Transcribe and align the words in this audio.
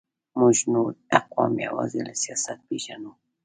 موږ 0.39 0.57
نور 0.73 0.91
اقوام 1.19 1.53
یوازې 1.67 2.01
له 2.07 2.13
سیاست 2.23 2.59
پېژنو. 2.67 3.11